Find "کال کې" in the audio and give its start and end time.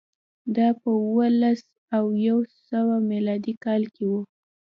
3.63-4.03